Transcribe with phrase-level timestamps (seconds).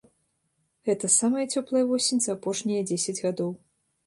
[0.89, 3.55] Гэта самая цёплая восень за апошнія дзесяць гадоў.